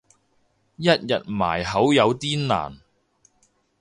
[0.77, 2.79] 一日埋口有啲難